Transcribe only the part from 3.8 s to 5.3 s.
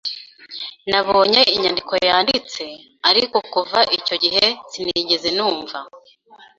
icyo gihe sinigeze